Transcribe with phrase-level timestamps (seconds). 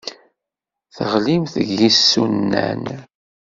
[0.95, 2.83] Teɣlimt deg yisunan.